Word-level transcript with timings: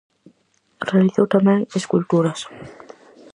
Realizou 0.89 1.25
tamén 1.35 1.59
esculturas. 1.79 2.39